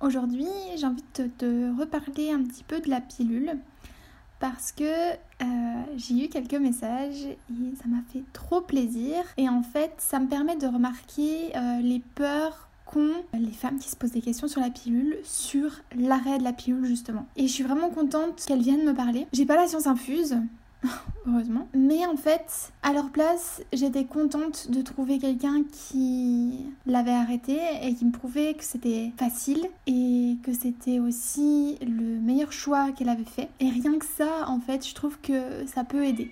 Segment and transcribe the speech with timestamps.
[0.00, 3.56] Aujourd'hui, j'ai envie de te reparler un petit peu de la pilule
[4.38, 5.14] parce que euh,
[5.96, 9.16] j'ai eu quelques messages et ça m'a fait trop plaisir.
[9.38, 13.88] Et en fait, ça me permet de remarquer euh, les peurs qu'ont les femmes qui
[13.88, 17.26] se posent des questions sur la pilule, sur l'arrêt de la pilule justement.
[17.36, 19.26] Et je suis vraiment contente qu'elles viennent me parler.
[19.32, 20.36] J'ai pas la science infuse,
[21.26, 21.68] heureusement.
[21.74, 27.94] Mais en fait, à leur place, j'étais contente de trouver quelqu'un qui l'avait arrêté et
[27.94, 33.24] qui me prouvait que c'était facile et que c'était aussi le meilleur choix qu'elle avait
[33.24, 33.48] fait.
[33.60, 36.30] Et rien que ça, en fait, je trouve que ça peut aider.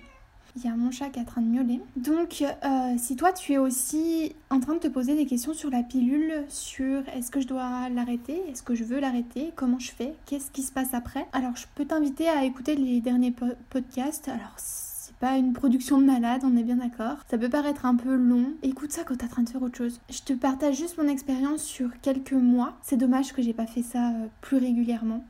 [0.55, 1.81] Il y a mon chat qui est en train de miauler.
[1.95, 5.71] Donc, euh, si toi tu es aussi en train de te poser des questions sur
[5.71, 9.91] la pilule, sur est-ce que je dois l'arrêter, est-ce que je veux l'arrêter, comment je
[9.91, 13.33] fais, qu'est-ce qui se passe après, alors je peux t'inviter à écouter les derniers
[13.71, 14.27] podcasts.
[14.27, 17.17] Alors, c'est pas une production de malade, on est bien d'accord.
[17.29, 18.53] Ça peut paraître un peu long.
[18.61, 20.01] Écoute ça quand t'es en train de faire autre chose.
[20.09, 22.77] Je te partage juste mon expérience sur quelques mois.
[22.83, 25.23] C'est dommage que j'ai pas fait ça euh, plus régulièrement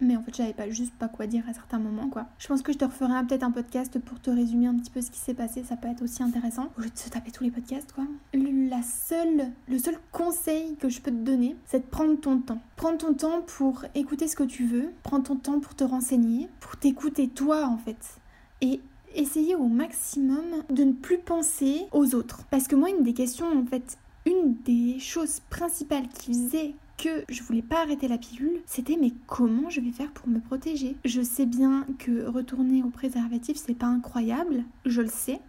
[0.00, 2.26] mais en fait j'avais pas juste pas quoi dire à certains moments quoi.
[2.38, 5.00] Je pense que je te referai peut-être un podcast pour te résumer un petit peu
[5.00, 6.68] ce qui s'est passé, ça peut être aussi intéressant.
[6.78, 8.04] Au lieu de se taper tous les podcasts quoi.
[8.32, 12.60] La seule, le seul conseil que je peux te donner, c'est de prendre ton temps.
[12.76, 16.48] Prendre ton temps pour écouter ce que tu veux, prendre ton temps pour te renseigner,
[16.60, 18.18] pour t'écouter toi en fait.
[18.60, 18.80] Et
[19.14, 22.44] essayer au maximum de ne plus penser aux autres.
[22.50, 27.24] Parce que moi une des questions en fait, une des choses principales qui faisait que
[27.28, 30.96] je voulais pas arrêter la pilule, c'était mais comment je vais faire pour me protéger?
[31.04, 35.40] Je sais bien que retourner au préservatif c'est pas incroyable, je le sais,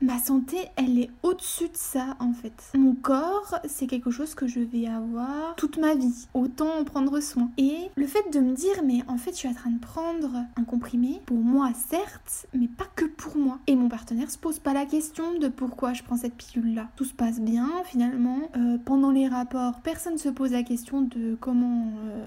[0.00, 2.72] ma santé elle est au-dessus de ça en fait.
[2.76, 7.20] Mon corps c'est quelque chose que je vais avoir toute ma vie, autant en prendre
[7.20, 7.50] soin.
[7.58, 10.44] Et le fait de me dire mais en fait je suis en train de prendre
[10.56, 13.58] un comprimé, pour moi certes, mais pas que pour moi.
[13.66, 16.88] Et mon partenaire se pose pas la question de pourquoi je prends cette pilule là.
[16.96, 18.38] Tout se passe bien finalement.
[18.56, 22.26] Euh, pendant les rapports, personne se pose la question de comment, euh,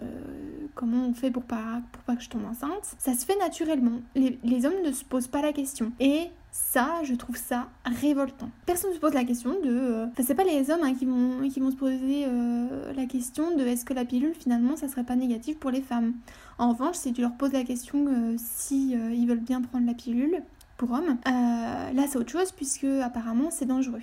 [0.75, 3.99] comment on fait pour pas, pour pas que je tombe enceinte, ça se fait naturellement.
[4.16, 5.91] Les, les hommes ne se posent pas la question.
[5.99, 8.50] Et ça, je trouve ça révoltant.
[8.66, 9.69] Personne ne se pose la question de...
[9.69, 13.06] Euh, enfin, c'est pas les hommes hein, qui, vont, qui vont se poser euh, la
[13.06, 16.13] question de est-ce que la pilule, finalement, ça serait pas négatif pour les femmes.
[16.57, 20.41] En revanche, si tu leur poses la question si ils veulent bien prendre la pilule
[20.78, 24.02] pour hommes, là, c'est autre chose puisque apparemment, c'est dangereux.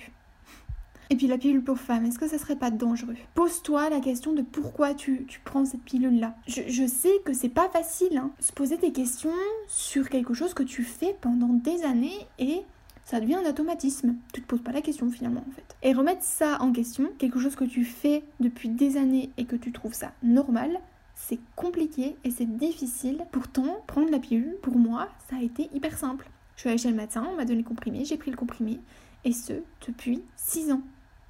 [1.11, 3.17] Et puis la pilule pour femme, est-ce que ça serait pas dangereux?
[3.35, 6.35] Pose-toi la question de pourquoi tu, prends cette pilule-là.
[6.47, 8.31] Je, sais que c'est pas facile, hein.
[8.41, 9.31] se poser des questions
[9.69, 12.63] sur quelque chose que tu fais pendant des années et
[13.05, 14.17] ça devient un automatisme.
[14.33, 15.77] Tu te poses pas la question finalement en fait.
[15.83, 19.57] Et remettre ça en question, quelque chose que tu fais depuis des années et que
[19.57, 20.81] tu trouves ça normal,
[21.15, 23.25] c'est compliqué et c'est difficile.
[23.31, 26.29] Pourtant, prendre la pilule, pour moi, ça a été hyper simple.
[26.57, 28.79] Je suis allée chez le médecin, on m'a donné le comprimé, j'ai pris le comprimé,
[29.25, 29.55] et ce,
[29.87, 30.83] depuis 6 ans.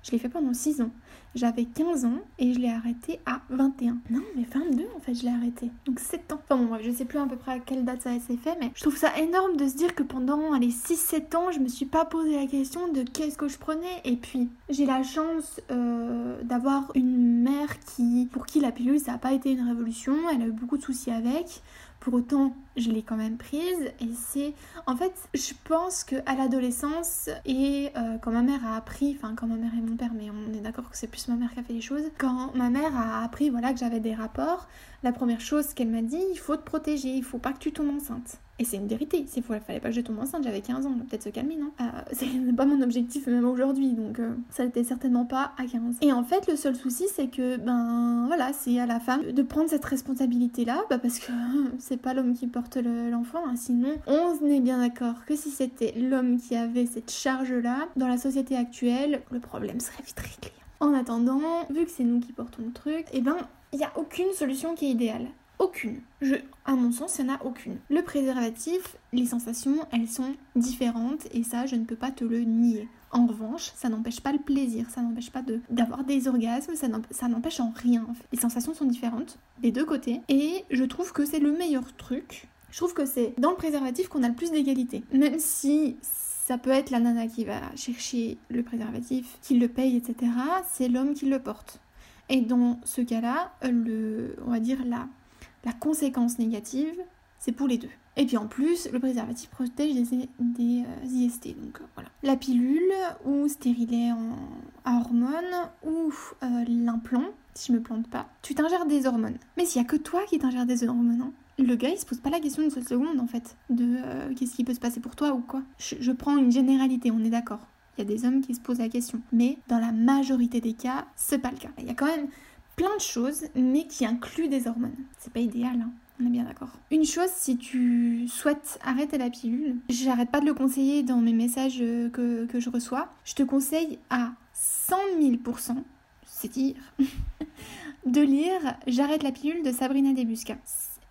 [0.05, 0.91] Je l'ai fait pendant 6 ans.
[1.35, 3.99] J'avais 15 ans et je l'ai arrêté à 21.
[4.11, 5.71] Non, mais 22 en fait, je l'ai arrêté.
[5.85, 6.41] Donc 7 ans.
[6.45, 8.57] Enfin bon, bref, je sais plus à peu près à quelle date ça s'est fait,
[8.61, 11.69] mais je trouve ça énorme de se dire que pendant les 6-7 ans, je me
[11.69, 14.01] suis pas posé la question de qu'est-ce que je prenais.
[14.05, 19.13] Et puis, j'ai la chance euh, d'avoir une mère qui, pour qui la pilule, ça
[19.13, 20.15] n'a pas été une révolution.
[20.33, 21.63] Elle a eu beaucoup de soucis avec.
[22.05, 24.53] Pour autant, je l'ai quand même prise et c'est
[24.87, 29.35] en fait, je pense que à l'adolescence et euh, quand ma mère a appris, enfin
[29.35, 31.53] quand ma mère et mon père, mais on est d'accord que c'est plus ma mère
[31.53, 32.03] qui a fait les choses.
[32.19, 34.69] Quand ma mère a appris voilà que j'avais des rapports,
[35.03, 37.73] la première chose qu'elle m'a dit, il faut te protéger, il faut pas que tu
[37.73, 38.39] tombes enceinte.
[38.61, 41.25] Et c'est une vérité, il fallait pas que je tombe enceinte, j'avais 15 ans, peut-être
[41.25, 41.73] se calmer, non?
[41.81, 42.27] Euh, C'est
[42.57, 45.97] pas mon objectif même aujourd'hui, donc euh, ça n'était certainement pas à 15.
[46.03, 49.43] Et en fait, le seul souci, c'est que, ben voilà, c'est à la femme de
[49.43, 51.33] prendre cette responsabilité-là, bah, parce que
[51.79, 53.57] c'est pas l'homme qui porte l'enfant, hein.
[53.57, 58.19] sinon on est bien d'accord que si c'était l'homme qui avait cette charge-là, dans la
[58.19, 60.64] société actuelle, le problème serait vite réglé.
[60.81, 61.41] En attendant,
[61.71, 63.37] vu que c'est nous qui portons le truc, eh ben
[63.73, 65.29] il n'y a aucune solution qui est idéale.
[65.59, 66.01] Aucune.
[66.21, 67.79] Je, à mon sens, il n'y en a aucune.
[67.89, 72.41] Le préservatif, les sensations, elles sont différentes et ça, je ne peux pas te le
[72.41, 72.89] nier.
[73.13, 77.61] En revanche, ça n'empêche pas le plaisir, ça n'empêche pas d'avoir des orgasmes, ça n'empêche
[77.61, 78.05] en rien.
[78.33, 82.49] Les sensations sont différentes des deux côtés et je trouve que c'est le meilleur truc.
[82.73, 85.05] Je trouve que c'est dans le préservatif qu'on a le plus d'égalité.
[85.13, 85.97] Même si
[86.47, 90.31] ça peut être la nana qui va chercher le préservatif, qui le paye, etc.
[90.71, 91.81] C'est l'homme qui le porte.
[92.29, 96.97] Et dans ce cas-là, on va dire la conséquence négative,
[97.39, 97.89] c'est pour les deux.
[98.17, 99.95] Et puis en plus, le préservatif protège
[100.39, 101.49] des, euh, IST.
[101.61, 102.11] Donc euh, voilà.
[102.23, 102.93] La pilule
[103.25, 104.37] ou stérilet en,
[104.85, 106.13] à hormones ou
[106.43, 107.25] euh, l'implant,
[107.55, 109.39] si je me plante pas, tu t'ingères des hormones.
[109.57, 112.07] Mais s'il y a que toi qui t'ingères des hormones, hein, le gars il se
[112.07, 113.99] pose pas la question une seule seconde en fait de
[114.35, 115.63] qu'est-ce qui peut se passer pour toi ou quoi.
[115.79, 117.61] je prends une généralité, on est d'accord.
[117.97, 119.21] Il y a des hommes qui se posent la question.
[119.33, 121.71] Mais dans la majorité des cas, c'est pas le cas.
[121.79, 122.29] Il y a quand même
[122.77, 124.97] plein de choses, mais qui incluent des hormones.
[125.19, 125.91] C'est pas idéal, hein.
[126.21, 126.69] On est bien d'accord.
[126.91, 131.33] Une chose, si tu souhaites arrêter la pilule, j'arrête pas de le conseiller dans mes
[131.33, 133.09] messages euh, que, que je reçois.
[133.25, 135.77] Je te conseille à 100 000%,
[136.25, 136.77] c'est dire,
[138.07, 140.57] de lire J'arrête la pilule de Sabrina Debusca.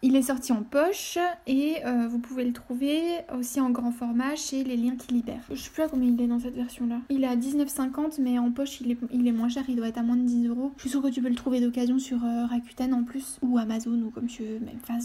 [0.06, 1.18] Il est sorti en poche
[1.48, 3.02] et euh, vous pouvez le trouver
[3.34, 5.46] aussi en grand format chez Les Liens qui libèrent.
[5.50, 7.00] Je sais plus à combien il est dans cette version-là.
[7.10, 10.04] Il est à 19,50 mais en poche il est, moins cher, il doit être à
[10.04, 10.74] moins de 10 euros.
[10.76, 13.58] Je suis sûre que tu peux le trouver d'occasion sur euh, Rakuten en plus ou
[13.58, 14.60] Amazon ou comme tu veux,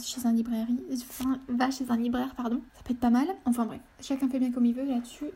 [0.05, 0.81] chez un librairie,
[1.47, 2.61] va chez un libraire pardon.
[2.75, 3.29] Ça peut être pas mal.
[3.45, 5.27] Enfin bref, chacun fait bien comme il veut là-dessus.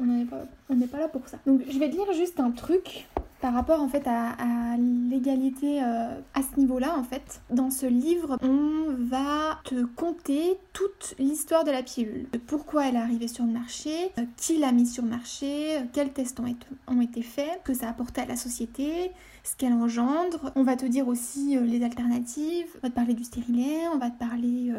[0.00, 1.38] On n'est pas, là pour ça.
[1.46, 3.08] Donc je vais te lire juste un truc
[3.40, 7.40] par rapport en fait à, l'égalité euh, à ce niveau-là en fait.
[7.50, 13.00] Dans ce livre, on va te conter toute l'histoire de la pilule, pourquoi elle est
[13.00, 16.46] arrivée sur le marché, euh, qui l'a mise sur le marché, euh, quels tests ont
[16.46, 19.12] été, ont été faits, que ça a apporté à la société,
[19.42, 20.52] ce qu'elle engendre.
[20.54, 24.10] On va te dire aussi les alternatives, on va te parler du stérilet, on va
[24.10, 24.72] te parler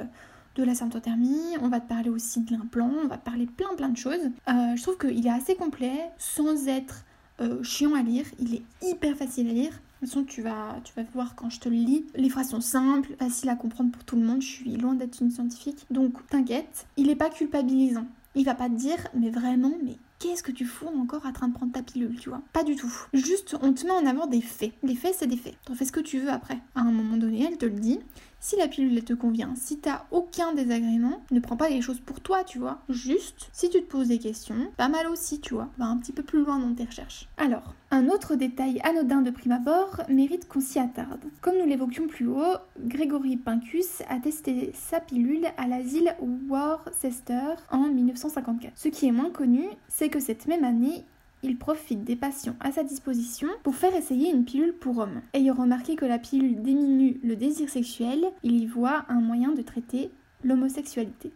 [0.59, 3.73] de la symptothermie, on va te parler aussi de l'implant, on va te parler plein
[3.77, 4.29] plein de choses.
[4.47, 7.05] je trouve qu'il est assez complet sans être
[7.41, 9.71] euh, chiant à lire, il est hyper facile à lire.
[9.71, 12.05] De toute façon, tu vas, tu vas voir quand je te le lis.
[12.15, 14.41] Les phrases sont simples, faciles à comprendre pour tout le monde.
[14.41, 15.85] Je suis loin d'être une scientifique.
[15.89, 18.05] Donc, t'inquiète, il n'est pas culpabilisant.
[18.35, 21.47] Il va pas te dire, mais vraiment, mais qu'est-ce que tu fous encore en train
[21.47, 22.41] de prendre ta pilule, tu vois?
[22.53, 22.93] Pas du tout.
[23.13, 24.73] Juste, on te met en avant des faits.
[24.83, 25.55] Les faits, c'est des faits.
[25.65, 26.59] T'en fais ce que tu veux après.
[26.75, 27.99] À un moment donné, elle te le dit.
[28.41, 32.21] Si la pilule te convient, si t'as aucun désagrément, ne prends pas les choses pour
[32.21, 32.79] toi, tu vois.
[32.87, 35.67] Juste, si tu te poses des questions, pas mal aussi, tu vois.
[35.77, 37.27] Va un petit peu plus loin dans tes recherches.
[37.37, 41.25] Alors, un autre détail anodin de prime abord mérite qu'on s'y attarde.
[41.41, 46.15] Comme nous l'évoquions plus haut, Grégory Pincus a testé sa pilule à l'asile
[46.47, 48.73] Worcester en 1954.
[48.75, 51.03] Ce qui est moins connu, c'est que cette même année,
[51.43, 55.21] il profite des patients à sa disposition pour faire essayer une pilule pour hommes.
[55.33, 59.61] Ayant remarqué que la pilule diminue le désir sexuel, il y voit un moyen de
[59.61, 60.11] traiter
[60.43, 61.31] l'homosexualité.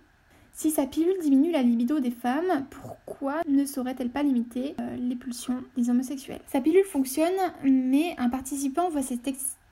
[0.55, 5.15] Si sa pilule diminue la libido des femmes, pourquoi ne saurait-elle pas limiter euh, les
[5.15, 6.41] pulsions des homosexuels?
[6.45, 7.33] Sa pilule fonctionne,
[7.63, 9.17] mais un participant voit ses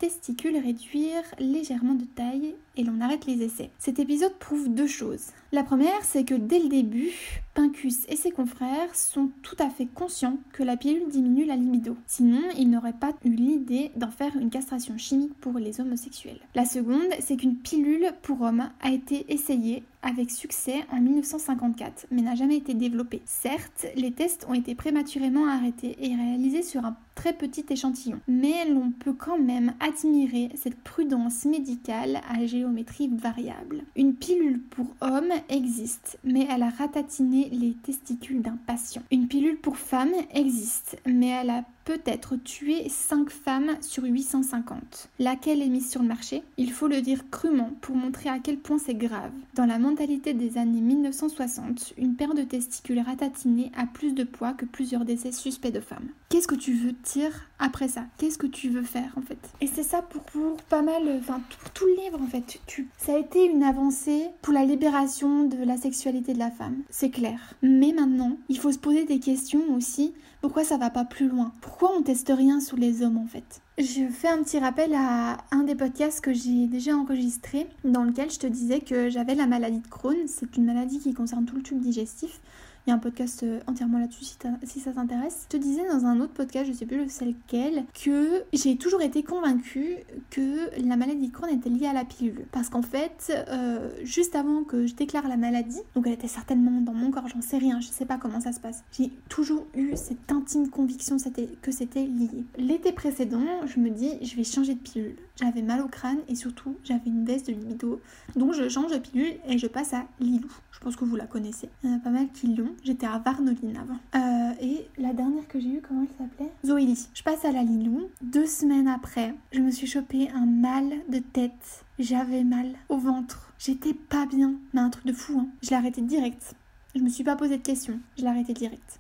[0.01, 3.69] testicules réduire légèrement de taille et l'on arrête les essais.
[3.77, 5.27] Cet épisode prouve deux choses.
[5.51, 7.11] La première, c'est que dès le début,
[7.53, 11.95] Pincus et ses confrères sont tout à fait conscients que la pilule diminue la libido.
[12.07, 16.39] Sinon, ils n'auraient pas eu l'idée d'en faire une castration chimique pour les homosexuels.
[16.55, 22.23] La seconde, c'est qu'une pilule pour hommes a été essayée avec succès en 1954, mais
[22.23, 23.21] n'a jamais été développée.
[23.25, 28.65] Certes, les tests ont été prématurément arrêtés et réalisés sur un très petit échantillon, mais
[28.65, 33.83] l'on peut quand même admirer cette prudence médicale à géométrie variable.
[33.95, 39.03] Une pilule pour hommes existe, mais elle a ratatiné les testicules d'un patient.
[39.11, 45.09] Une pilule pour femmes existe, mais elle a peut-être tué 5 femmes sur 850.
[45.19, 46.43] Laquelle est mise sur le marché?
[46.57, 49.31] Il faut le dire crûment pour montrer à quel point c'est grave.
[49.55, 54.53] Dans la mentalité des années 1960, une paire de testicules ratatinés a plus de poids
[54.53, 56.09] que plusieurs décès suspects de femmes.
[56.29, 58.05] Qu'est-ce que tu veux dire après ça?
[58.17, 59.37] Qu'est-ce que tu veux faire en fait?
[59.59, 62.59] Et c'est ça pour, pour pas mal, enfin pour tout le livre en fait.
[62.97, 67.09] Ça a été une avancée pour la libération de la sexualité de la femme, c'est
[67.09, 67.53] clair.
[67.61, 71.53] Mais maintenant, il faut se poser des questions aussi pourquoi ça va pas plus loin?
[71.61, 73.61] Pourquoi on teste rien sur les hommes en fait?
[73.77, 78.31] Je fais un petit rappel à un des podcasts que j'ai déjà enregistré dans lequel
[78.31, 80.17] je te disais que j'avais la maladie de Crohn.
[80.27, 82.41] C'est une maladie qui concerne tout le tube digestif.
[82.85, 84.25] Il y a un podcast euh, entièrement là-dessus
[84.63, 85.45] si, ça t'intéresse.
[85.51, 89.21] Je te disais dans un autre podcast, je sais plus lequel, que j'ai toujours été
[89.23, 89.97] convaincue
[90.29, 92.45] que la maladie de Crohn était liée à la pilule.
[92.51, 96.81] Parce qu'en fait, euh, juste avant que je déclare la maladie, donc elle était certainement
[96.81, 98.83] dans mon corps, j'en sais rien, je sais pas comment ça se passe.
[98.91, 101.17] J'ai toujours eu cette intime conviction
[101.61, 102.29] que c'était lié.
[102.57, 105.15] L'été précédent, je me dis, je vais changer de pilule.
[105.41, 107.99] J'avais mal au crâne et surtout, j'avais une baisse de libido.
[108.35, 110.51] Donc je change de pilule et je passe à Lilou.
[110.71, 111.69] Je pense que vous la connaissez.
[111.83, 112.75] Il y en a pas mal qui l'ont.
[112.83, 113.97] J'étais à Varnoline avant.
[114.15, 116.51] Euh, et la dernière que j'ai eue, comment elle s'appelait?
[116.65, 117.07] Zoélie.
[117.13, 118.09] Je passe à la Lilou.
[118.21, 121.85] Deux semaines après, je me suis chopé un mal de tête.
[121.97, 123.51] J'avais mal au ventre.
[123.57, 124.55] J'étais pas bien.
[124.73, 125.47] Mais un truc de fou, hein.
[125.61, 126.55] Je l'ai arrêté direct.
[126.95, 127.99] Je me suis pas posé de questions.
[128.17, 128.99] Je l'ai arrêté direct.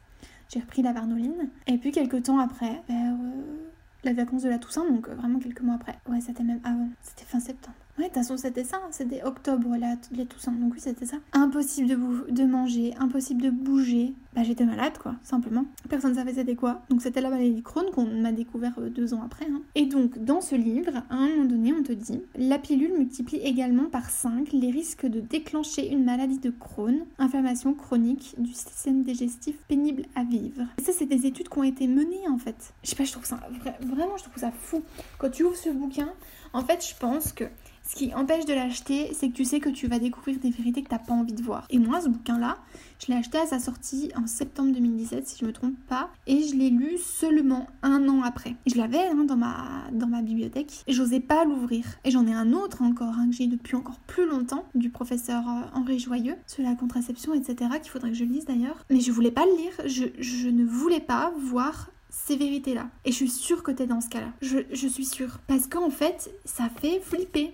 [0.49, 1.49] J'ai repris la Varnoline.
[1.67, 3.15] Et puis quelques temps après, euh,
[4.03, 5.97] la vacances de la Toussaint, donc euh, vraiment quelques mois après.
[6.09, 6.89] Ouais, c'était même avant.
[7.01, 7.75] C'était fin septembre.
[8.01, 8.81] Ouais, de toute façon, c'était ça.
[8.89, 10.53] C'était octobre, là, les Toussaint.
[10.53, 11.17] Donc oui, c'était ça.
[11.33, 14.15] Impossible de, de manger, impossible de bouger.
[14.33, 15.65] Bah, j'étais malade, quoi, simplement.
[15.87, 16.81] Personne ne savait c'était quoi.
[16.89, 19.45] Donc c'était la maladie Crohn qu'on m'a découvert euh, deux ans après.
[19.45, 19.61] Hein.
[19.75, 23.37] Et donc, dans ce livre, à un moment donné, on te dit la pilule multiplie
[23.37, 29.03] également par 5 les risques de déclencher une maladie de Crohn, inflammation chronique du système
[29.03, 30.63] digestif pénible à vivre.
[30.79, 32.73] Et ça, c'est des études qui ont été menées, en fait.
[32.83, 33.39] Je sais pas, je trouve ça
[33.81, 34.81] vraiment, je trouve ça fou.
[35.19, 36.09] Quand tu ouvres ce bouquin,
[36.53, 37.45] en fait, je pense que
[37.83, 40.81] ce qui empêche de l'acheter, c'est que tu sais que tu vas découvrir des vérités
[40.81, 41.65] que tu n'as pas envie de voir.
[41.69, 42.57] Et moi, ce bouquin-là,
[42.99, 46.43] je l'ai acheté à sa sortie en septembre 2017, si je me trompe pas, et
[46.43, 48.55] je l'ai lu seulement un an après.
[48.67, 51.85] Je l'avais hein, dans, ma, dans ma bibliothèque, j'osais pas l'ouvrir.
[52.05, 55.43] Et j'en ai un autre encore, hein, que j'ai depuis encore plus longtemps, du professeur
[55.47, 58.85] euh, Henri Joyeux, sur la contraception, etc., qu'il faudrait que je lise d'ailleurs.
[58.89, 62.89] Mais je voulais pas le lire, je, je ne voulais pas voir ces vérités-là.
[63.05, 64.31] Et je suis sûre que t'es dans ce cas-là.
[64.41, 65.39] Je, je, suis sûre.
[65.47, 67.53] Parce qu'en fait, ça fait flipper.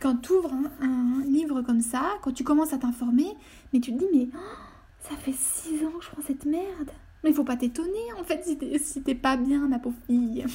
[0.00, 3.28] Quand tu ouvres un, livre comme ça, quand tu commences à t'informer,
[3.72, 6.90] mais tu te dis, mais oh, ça fait six ans que je prends cette merde.
[7.22, 8.44] Mais faut pas t'étonner, en fait,
[8.82, 10.44] si t'es pas bien, ma pauvre fille.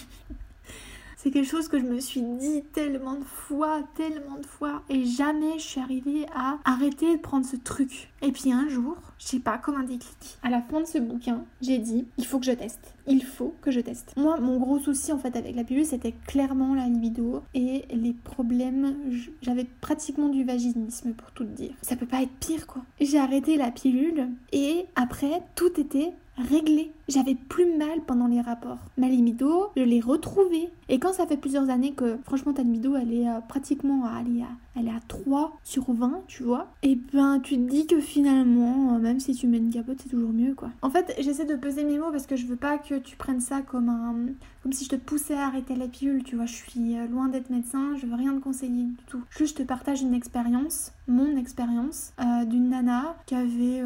[1.15, 5.03] C'est quelque chose que je me suis dit tellement de fois, tellement de fois, et
[5.03, 8.09] jamais je suis arrivée à arrêter de prendre ce truc.
[8.21, 10.37] Et puis un jour, je sais pas, comme un déclic.
[10.43, 12.93] À la fin de ce bouquin, j'ai dit, il faut que je teste.
[13.07, 14.13] Il faut que je teste.
[14.17, 18.13] Moi, mon gros souci en fait avec la pilule, c'était clairement la libido et les
[18.13, 18.95] problèmes.
[19.41, 21.73] J'avais pratiquement du vaginisme pour tout dire.
[21.81, 22.83] Ça peut pas être pire quoi.
[22.99, 26.91] J'ai arrêté la pilule et après, tout était réglé.
[27.07, 28.79] J'avais plus mal pendant les rapports.
[28.97, 30.69] Ma libido, je l'ai retrouvée.
[30.89, 34.21] Et quand ça fait plusieurs années que, franchement, ta libido, elle est euh, pratiquement à,
[34.21, 37.69] elle est à, elle est à 3 sur 20, tu vois, et ben tu te
[37.69, 40.69] dis que finalement, euh, même si tu mets une capote, c'est toujours mieux, quoi.
[40.81, 43.41] En fait, j'essaie de peser mes mots parce que je veux pas que tu prennes
[43.41, 44.15] ça comme un...
[44.63, 46.45] comme si je te poussais à arrêter la pilule, tu vois.
[46.45, 49.21] Je suis euh, loin d'être médecin, je veux rien te conseiller du tout.
[49.29, 52.13] Juste, je te partage une expérience, mon expérience,
[52.47, 53.81] d'une nana qui avait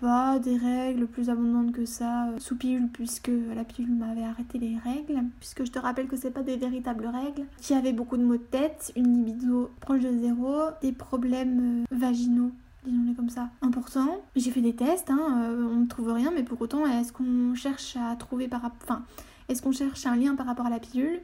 [0.00, 4.58] pas des règles plus abondantes que ça euh, sous pilule puisque la pilule m'avait arrêté
[4.58, 8.16] les règles puisque je te rappelle que c'est pas des véritables règles qui avait beaucoup
[8.16, 12.52] de maux de tête une libido proche de zéro des problèmes euh, vaginaux
[12.88, 14.20] disons-les comme ça, important.
[14.36, 17.54] J'ai fait des tests, hein, euh, on ne trouve rien, mais pour autant, est-ce qu'on
[17.54, 19.04] cherche à trouver par Enfin,
[19.48, 21.20] est-ce qu'on cherche un lien par rapport à la pilule?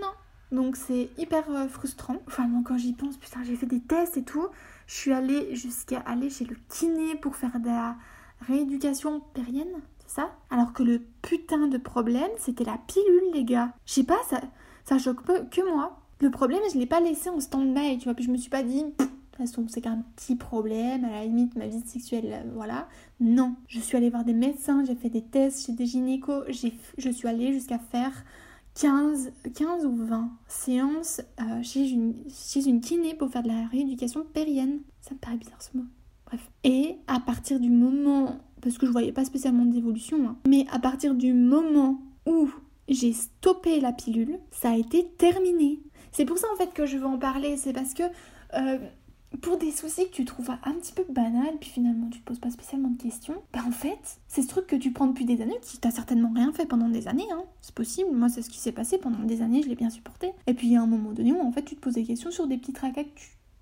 [0.00, 0.08] Non.
[0.50, 2.16] Donc c'est hyper frustrant.
[2.26, 4.46] Enfin, moi, quand j'y pense, putain, j'ai fait des tests et tout.
[4.86, 7.96] Je suis allée jusqu'à aller chez le kiné pour faire de la
[8.46, 10.30] rééducation périenne, c'est ça?
[10.50, 13.72] Alors que le putain de problème, c'était la pilule, les gars.
[13.86, 14.40] Je sais pas, ça,
[14.84, 15.98] ça choque pas que moi.
[16.20, 18.14] Le problème, je l'ai pas laissé en stand-by, tu vois.
[18.14, 18.84] Puis je me suis pas dit,
[19.68, 22.88] c'est qu'un petit problème, à la limite, ma vie sexuelle, euh, voilà.
[23.20, 27.10] Non, je suis allée voir des médecins, j'ai fait des tests chez des gynécos, je
[27.10, 28.12] suis allée jusqu'à faire
[28.74, 33.66] 15, 15 ou 20 séances euh, chez, une, chez une kiné pour faire de la
[33.66, 34.80] rééducation périenne.
[35.00, 35.84] Ça me paraît bizarre ce mot.
[36.26, 36.50] Bref.
[36.64, 40.78] Et à partir du moment, parce que je voyais pas spécialement d'évolution, hein, mais à
[40.78, 42.48] partir du moment où
[42.88, 45.80] j'ai stoppé la pilule, ça a été terminé.
[46.12, 48.02] C'est pour ça en fait que je veux en parler, c'est parce que
[48.54, 48.78] euh,
[49.40, 52.38] pour des soucis que tu trouves un petit peu banal, puis finalement tu te poses
[52.38, 55.40] pas spécialement de questions, bah en fait, c'est ce truc que tu prends depuis des
[55.40, 57.44] années qui t'a certainement rien fait pendant des années, hein.
[57.60, 60.32] C'est possible, moi c'est ce qui s'est passé pendant des années, je l'ai bien supporté.
[60.46, 62.04] Et puis il y a un moment donné où en fait tu te poses des
[62.04, 63.10] questions sur des petits tracas que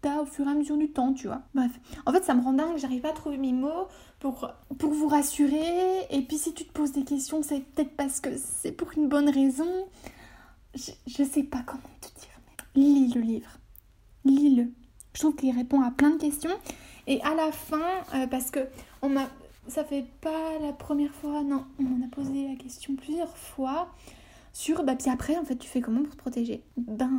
[0.02, 1.42] tu as au fur et à mesure du temps, tu vois.
[1.54, 1.72] Bref,
[2.06, 3.86] en fait ça me rend dingue, j'arrive pas à trouver mes mots
[4.18, 6.06] pour, pour vous rassurer.
[6.10, 9.08] Et puis si tu te poses des questions, c'est peut-être parce que c'est pour une
[9.08, 9.68] bonne raison.
[10.74, 12.40] Je, je sais pas comment te dire,
[12.74, 13.50] mais lis le livre.
[14.24, 14.70] Lis-le
[15.14, 16.56] je trouve qu'il répond à plein de questions.
[17.06, 17.80] Et à la fin,
[18.14, 18.60] euh, parce que
[19.02, 19.28] on m'a,
[19.68, 23.88] ça fait pas la première fois, non, on m'en a posé la question plusieurs fois
[24.52, 26.62] sur, bah puis après, en fait, tu fais comment pour te protéger?
[26.76, 27.10] Ben,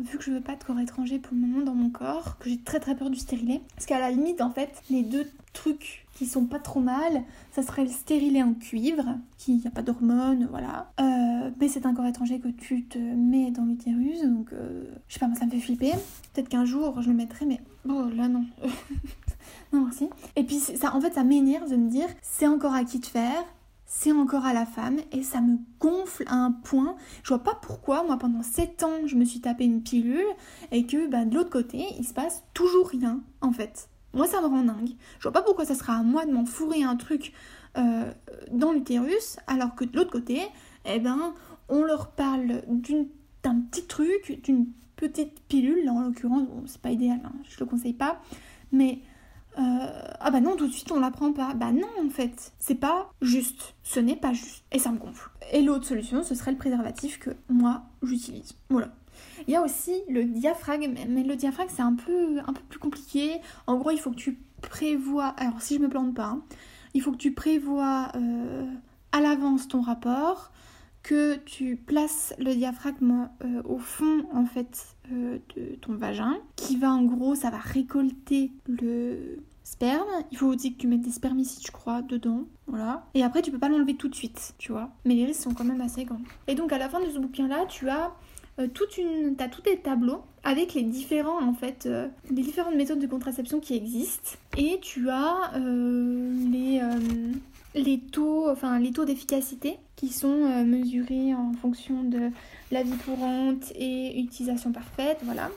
[0.00, 2.50] vu que je veux pas de corps étranger pour le moment dans mon corps, que
[2.50, 6.06] j'ai très très peur du stérilet, parce qu'à la limite, en fait, les deux trucs
[6.14, 7.22] qui sont pas trop mal,
[7.52, 9.04] ça serait le stérilet en cuivre,
[9.36, 10.90] qui n'y a pas d'hormones, voilà.
[11.00, 15.14] Euh, mais c'est un corps étranger que tu te mets dans l'utérus, donc euh, je
[15.14, 15.92] sais pas, moi ça me fait flipper.
[16.32, 18.44] Peut-être qu'un jour je le mettrai, mais oh là non.
[19.72, 20.08] non merci.
[20.34, 23.06] Et puis ça, en fait, ça m'énerve de me dire, c'est encore à qui de
[23.06, 23.44] faire,
[23.88, 26.94] c'est encore à la femme et ça me gonfle à un point.
[27.24, 30.26] Je vois pas pourquoi, moi pendant 7 ans, je me suis tapé une pilule
[30.70, 33.88] et que bah, de l'autre côté, il se passe toujours rien en fait.
[34.14, 34.90] Moi, ça me rend dingue.
[35.18, 37.32] Je vois pas pourquoi ça sera à moi de m'enfourrer un truc
[37.76, 38.10] euh,
[38.50, 40.40] dans l'utérus, alors que de l'autre côté,
[40.84, 41.34] eh ben,
[41.68, 42.62] on leur parle
[43.42, 44.66] d'un petit truc, d'une
[44.96, 45.84] petite pilule.
[45.84, 48.20] Là, en l'occurrence, bon, c'est pas idéal, hein, je le conseille pas.
[48.72, 49.00] Mais
[49.58, 49.86] euh,
[50.20, 51.54] ah bah non, tout de suite on la prend pas.
[51.54, 53.74] Bah non, en fait, c'est pas juste.
[53.82, 54.64] Ce n'est pas juste.
[54.72, 55.30] Et ça me gonfle.
[55.52, 58.54] Et l'autre solution, ce serait le préservatif que moi j'utilise.
[58.68, 58.90] Voilà.
[59.46, 62.78] Il y a aussi le diaphragme, mais le diaphragme c'est un peu, un peu plus
[62.78, 63.40] compliqué.
[63.66, 66.42] En gros, il faut que tu prévois, alors si je me plante pas, hein,
[66.94, 68.66] il faut que tu prévois euh,
[69.12, 70.50] à l'avance ton rapport,
[71.02, 76.76] que tu places le diaphragme euh, au fond en fait euh, de ton vagin, qui
[76.76, 80.08] va en gros, ça va récolter le sperme.
[80.30, 82.44] Il faut aussi que tu mettes des spermicides, je crois, dedans.
[82.66, 83.06] Voilà.
[83.14, 84.90] Et après, tu peux pas l'enlever tout de suite, tu vois.
[85.04, 86.20] Mais les risques sont quand même assez grands.
[86.46, 88.12] Et donc, à la fin de ce bouquin-là, tu as
[88.58, 88.66] euh,
[88.98, 91.88] une, tous des tableaux avec les différents en fait,
[92.30, 96.80] les différentes méthodes de contraception qui existent et tu as les,
[97.74, 102.30] les taux, enfin les taux d'efficacité qui sont mesurés en fonction de
[102.70, 105.50] la vie courante et utilisation parfaite, voilà.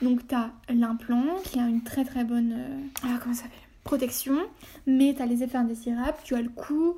[0.00, 2.56] Donc tu as l'implant qui a une très très bonne
[3.02, 3.44] ah, comment ça
[3.84, 4.36] protection,
[4.86, 6.96] mais tu as les effets indésirables, tu as le coût,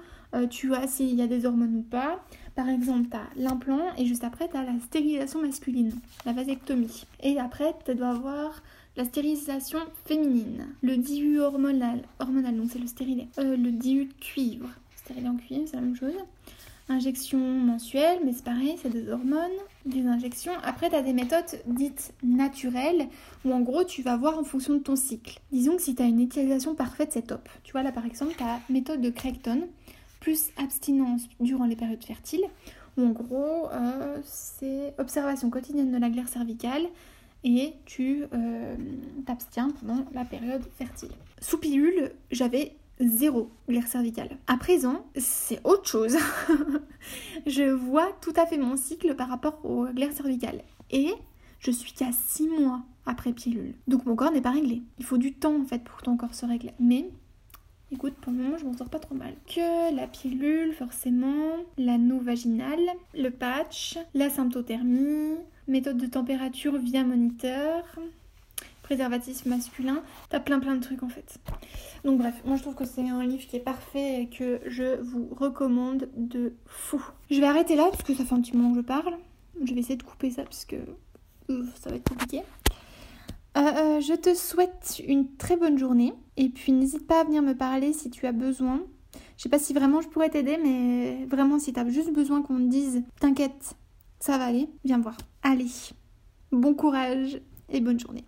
[0.51, 2.23] tu as s'il y a des hormones ou pas.
[2.55, 5.93] Par exemple, tu as l'implant et juste après, tu as la stérilisation masculine,
[6.27, 7.07] la vasectomie.
[7.23, 8.63] Et après, tu dois avoir
[8.97, 14.69] la stérilisation féminine, le DIU hormonal, hormonal donc c'est le stérilet, euh, le DIU cuivre,
[14.97, 16.15] stérilet en cuivre, c'est la même chose.
[16.89, 19.51] Injection mensuelle, mais c'est pareil, c'est des hormones,
[19.87, 20.53] des injections.
[20.65, 23.09] Après, tu as des méthodes dites naturelles,
[23.45, 25.41] où en gros, tu vas voir en fonction de ton cycle.
[25.53, 27.49] Disons que si tu as une utilisation parfaite, c'est top.
[27.63, 29.69] Tu vois, là par exemple, tu as méthode de Creighton,
[30.21, 32.45] plus abstinence durant les périodes fertiles,
[32.97, 36.83] où en gros euh, c'est observation quotidienne de la glaire cervicale
[37.45, 38.77] et tu euh,
[39.27, 41.13] t'abstiens pendant la période fertile.
[41.41, 44.39] Sous pilule, j'avais zéro glaire cervicale.
[44.47, 46.17] À présent, c'est autre chose.
[47.47, 50.63] je vois tout à fait mon cycle par rapport aux glaires cervicales.
[50.91, 51.13] Et
[51.59, 53.75] je suis qu'à 6 mois après pilule.
[53.89, 54.83] Donc mon corps n'est pas réglé.
[54.99, 56.73] Il faut du temps en fait pour que ton corps se règle.
[56.79, 57.09] Mais
[57.93, 59.35] Écoute, pour le moment, je m'en sors pas trop mal.
[59.47, 62.81] Que la pilule, forcément, l'anneau vaginal,
[63.15, 65.37] le patch, la symptothermie,
[65.69, 67.85] méthode de température via moniteur,
[68.83, 70.03] préservatif masculin.
[70.29, 71.39] T'as plein plein de trucs en fait.
[72.05, 75.01] Donc bref, moi je trouve que c'est un livre qui est parfait et que je
[75.01, 77.03] vous recommande de fou.
[77.31, 79.17] Je vais arrêter là parce que ça fait un petit moment que je parle.
[79.65, 80.77] Je vais essayer de couper ça parce que
[81.49, 82.43] ça va être compliqué.
[83.57, 87.43] Euh, euh, je te souhaite une très bonne journée et puis n'hésite pas à venir
[87.43, 88.81] me parler si tu as besoin.
[89.37, 92.43] Je sais pas si vraiment je pourrais t'aider, mais vraiment si tu as juste besoin
[92.43, 93.75] qu'on te dise T'inquiète,
[94.23, 95.17] ça va aller, viens voir.
[95.43, 95.67] Allez,
[96.53, 98.25] bon courage et bonne journée.